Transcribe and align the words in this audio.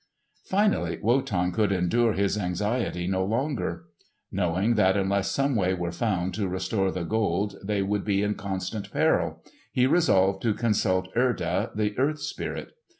Finally 0.45 0.97
Wotan 1.03 1.51
could 1.51 1.71
endure 1.71 2.13
his 2.13 2.35
anxiety 2.35 3.05
no 3.05 3.23
longer. 3.23 3.83
Knowing 4.31 4.73
that 4.73 4.97
unless 4.97 5.29
some 5.29 5.55
way 5.55 5.75
were 5.75 5.91
found 5.91 6.33
to 6.33 6.47
restore 6.47 6.89
the 6.91 7.03
Gold 7.03 7.57
they 7.63 7.83
would 7.83 8.03
be 8.03 8.23
in 8.23 8.33
constant 8.33 8.91
peril, 8.91 9.43
he 9.71 9.85
resolved 9.85 10.41
to 10.41 10.55
consult 10.55 11.09
Erda, 11.15 11.69
the 11.75 11.95
earth 11.99 12.19
spirit. 12.19 12.71